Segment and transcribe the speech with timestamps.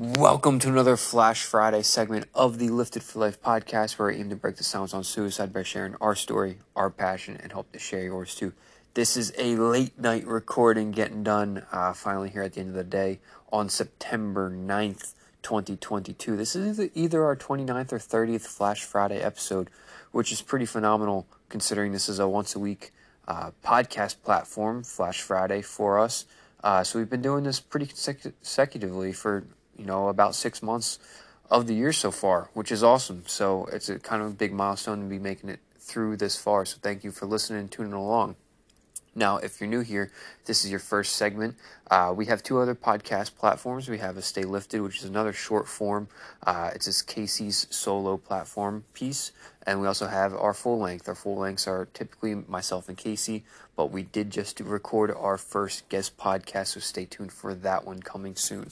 [0.00, 4.30] Welcome to another Flash Friday segment of the Lifted for Life podcast, where I aim
[4.30, 7.80] to break the silence on suicide by sharing our story, our passion, and help to
[7.80, 8.52] share yours too.
[8.94, 12.76] This is a late night recording getting done uh, finally here at the end of
[12.76, 13.18] the day
[13.52, 16.36] on September 9th, 2022.
[16.36, 19.68] This is either, either our 29th or 30th Flash Friday episode,
[20.12, 22.92] which is pretty phenomenal considering this is a once a week
[23.26, 26.24] uh, podcast platform, Flash Friday, for us.
[26.62, 29.44] Uh, so we've been doing this pretty consecutively for
[29.78, 30.98] you know about six months
[31.50, 33.22] of the year so far, which is awesome.
[33.26, 36.64] So it's a kind of a big milestone to be making it through this far.
[36.64, 38.36] So thank you for listening and tuning along.
[39.14, 40.12] Now, if you're new here,
[40.44, 41.56] this is your first segment.
[41.90, 43.88] Uh, we have two other podcast platforms.
[43.88, 46.08] We have a Stay Lifted, which is another short form.
[46.46, 49.32] Uh, it's just Casey's solo platform piece.
[49.66, 51.08] And we also have our full length.
[51.08, 55.88] Our full lengths are typically myself and Casey, but we did just record our first
[55.88, 58.70] guest podcast, so stay tuned for that one coming soon.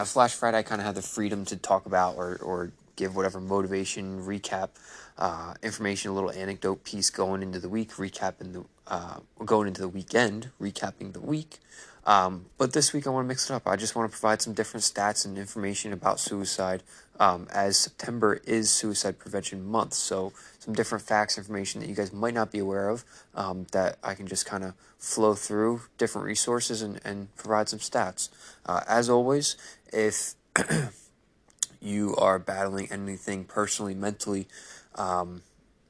[0.00, 3.14] Now, Flash Friday, I kind of have the freedom to talk about or, or give
[3.14, 4.70] whatever motivation, recap,
[5.18, 9.82] uh, information, a little anecdote piece going into the week, recapping the uh, going into
[9.82, 11.58] the weekend, recapping the week.
[12.06, 13.66] Um, but this week I want to mix it up.
[13.66, 16.82] I just want to provide some different stats and information about suicide,
[17.18, 19.94] um, as September is Suicide Prevention Month.
[19.94, 23.98] So some different facts, information that you guys might not be aware of, um, that
[24.02, 28.30] I can just kind of flow through different resources and, and provide some stats.
[28.64, 29.56] Uh, as always,
[29.92, 30.34] if
[31.80, 34.48] you are battling anything personally, mentally,
[34.94, 35.42] um,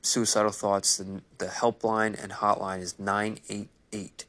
[0.02, 4.24] suicidal thoughts, the, the helpline and hotline is 988,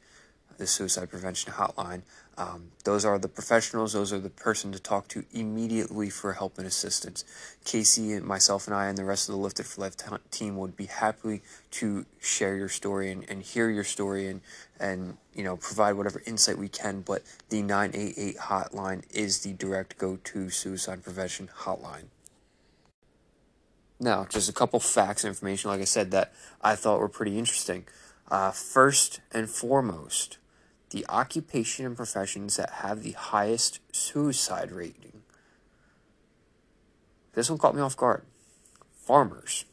[0.58, 2.02] the suicide prevention hotline.
[2.38, 3.92] Um, those are the professionals.
[3.92, 7.24] Those are the person to talk to immediately for help and assistance.
[7.64, 10.56] Casey and myself and I and the rest of the Lifted for Life t- team
[10.56, 11.42] would be happy
[11.72, 14.40] to share your story and, and hear your story and,
[14.80, 17.02] and, you know, provide whatever insight we can.
[17.02, 22.06] But the 988 hotline is the direct go-to suicide prevention hotline.
[24.00, 27.38] Now, just a couple facts and information, like I said, that I thought were pretty
[27.38, 27.84] interesting.
[28.28, 30.38] Uh, first and foremost,
[30.92, 35.22] the occupation and professions that have the highest suicide rating.
[37.32, 38.22] This one caught me off guard.
[38.94, 39.64] Farmers.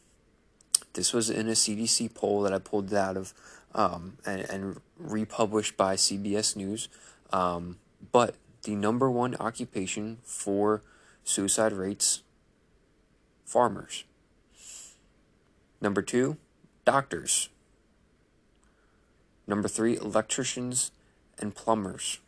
[0.94, 3.34] This was in a CDC poll that I pulled out of
[3.76, 6.90] um, and, and, republished by CBS News.
[7.32, 7.78] Um,
[8.12, 10.82] but the number one occupation for
[11.24, 12.24] suicide rates
[13.46, 14.06] farmers.
[15.80, 16.38] Number two,
[16.86, 17.50] doctors.
[19.46, 20.92] Number three, electricians
[21.40, 22.20] and plumbers.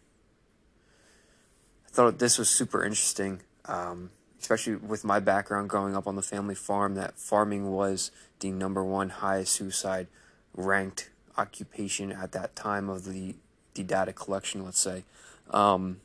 [1.87, 6.21] I thought this was super interesting, um, especially with my background growing up on the
[6.21, 10.07] family farm, that farming was the number one highest suicide
[10.55, 13.35] ranked occupation at that time of the,
[13.73, 15.03] the data collection, let's say.
[15.49, 15.99] Um,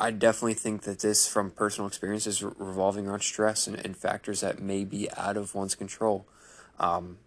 [0.00, 4.40] I definitely think that this, from personal experience, is revolving around stress and, and factors
[4.40, 6.26] that may be out of one's control.
[6.80, 7.18] Um,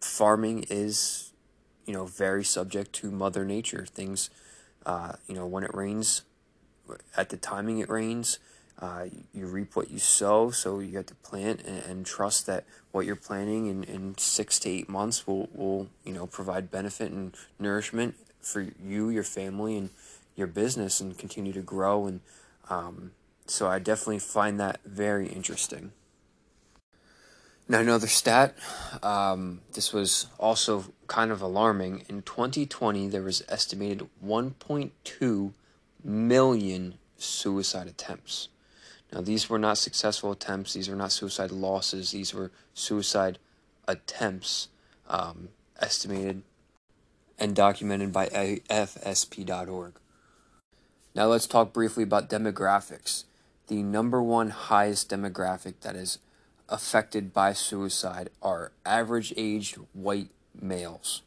[0.00, 1.31] farming is
[1.86, 3.86] you know, very subject to Mother Nature.
[3.86, 4.30] Things,
[4.86, 6.22] uh, you know, when it rains,
[7.16, 8.38] at the timing it rains,
[8.80, 10.50] uh, you reap what you sow.
[10.50, 14.58] So you have to plant and, and trust that what you're planting in, in six
[14.60, 19.76] to eight months will, will, you know, provide benefit and nourishment for you, your family,
[19.76, 19.90] and
[20.34, 22.06] your business and continue to grow.
[22.06, 22.20] And
[22.68, 23.12] um,
[23.46, 25.92] so I definitely find that very interesting.
[27.68, 28.56] Now, another stat,
[29.02, 32.04] um, this was also kind of alarming.
[32.08, 35.52] In 2020, there was estimated 1.2
[36.02, 38.48] million suicide attempts.
[39.12, 43.38] Now, these were not successful attempts, these were not suicide losses, these were suicide
[43.86, 44.68] attempts
[45.08, 45.50] um,
[45.80, 46.42] estimated
[47.38, 49.94] and documented by AFSP.org.
[51.14, 53.24] Now, let's talk briefly about demographics.
[53.68, 56.18] The number one highest demographic that is
[56.72, 61.22] affected by suicide are average aged white males.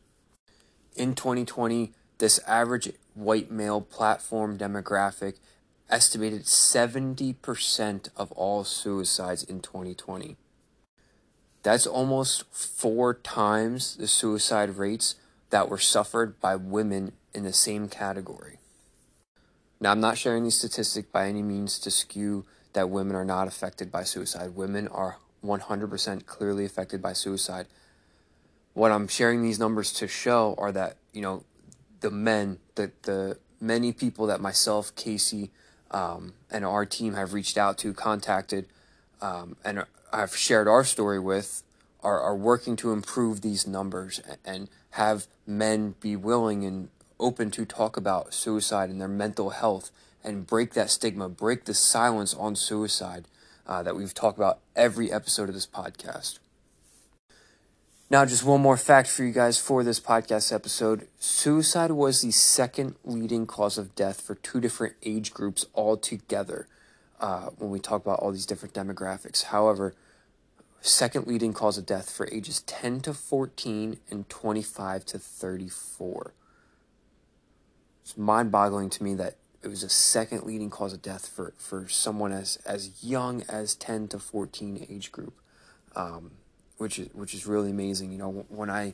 [0.96, 5.36] In 2020, this average white male platform demographic
[5.90, 10.36] estimated 70% of all suicides in 2020.
[11.62, 15.16] That's almost four times the suicide rates
[15.52, 18.58] that were suffered by women in the same category.
[19.80, 23.48] Now, I'm not sharing these statistics by any means to skew that women are not
[23.48, 24.56] affected by suicide.
[24.56, 27.68] Women are 100% clearly affected by suicide.
[28.74, 31.44] What I'm sharing these numbers to show are that, you know,
[32.02, 35.52] the men, the, the many people that myself, Casey,
[35.92, 38.68] um, and our team have reached out to, contacted,
[39.22, 41.64] um, and I've shared our story with,
[42.04, 46.90] are, are working to improve these numbers and have men be willing and
[47.20, 49.92] open to talk about suicide and their mental health
[50.24, 53.26] and break that stigma, break the silence on suicide
[53.68, 56.40] uh, that we've talked about every episode of this podcast.
[58.10, 61.08] Now, just one more fact for you guys for this podcast episode.
[61.18, 66.68] Suicide was the second leading cause of death for two different age groups altogether
[67.20, 69.46] uh, when we talk about all these different demographics.
[69.46, 69.96] However,
[70.82, 76.34] second leading cause of death for ages 10 to 14 and 25 to 34.
[78.04, 81.54] It's mind boggling to me that it was a second leading cause of death for,
[81.58, 85.34] for someone as, as young as 10 to 14 age group.
[85.96, 86.32] Um,
[86.78, 88.12] which is which is really amazing.
[88.12, 88.94] You know, when I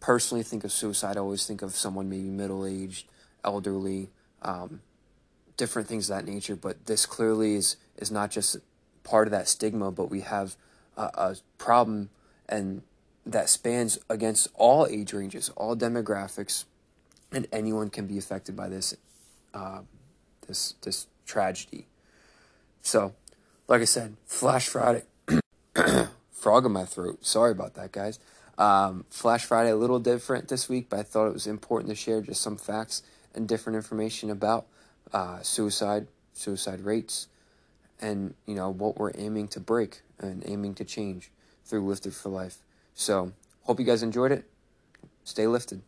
[0.00, 3.06] personally think of suicide, I always think of someone maybe middle aged,
[3.44, 4.10] elderly,
[4.42, 4.80] um,
[5.56, 6.56] different things of that nature.
[6.56, 8.56] But this clearly is is not just
[9.04, 10.56] part of that stigma, but we have
[10.96, 12.10] a, a problem
[12.48, 12.82] and
[13.26, 16.64] that spans against all age ranges, all demographics,
[17.30, 18.96] and anyone can be affected by this
[19.54, 19.80] uh,
[20.50, 21.86] this this tragedy.
[22.82, 23.14] So,
[23.68, 25.04] like I said, Flash Friday.
[26.40, 27.24] frog in my throat.
[27.24, 28.18] Sorry about that, guys.
[28.58, 31.94] Um, Flash Friday, a little different this week, but I thought it was important to
[31.94, 33.02] share just some facts
[33.34, 34.66] and different information about
[35.12, 37.28] uh, suicide, suicide rates,
[38.00, 41.30] and you know what we're aiming to break and aiming to change
[41.64, 42.58] through Lifted for Life.
[42.94, 43.32] So,
[43.62, 44.44] hope you guys enjoyed it.
[45.24, 45.82] Stay lifted.